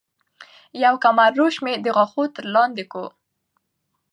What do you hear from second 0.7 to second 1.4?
يو کمر